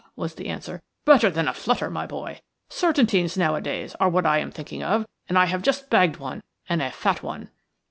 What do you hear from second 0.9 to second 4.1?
"Better than a flutter, my boy. Certainties nowadays are